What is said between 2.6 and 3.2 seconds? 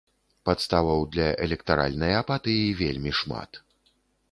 вельмі